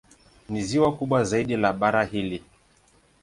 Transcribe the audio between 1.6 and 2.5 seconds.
bara hili.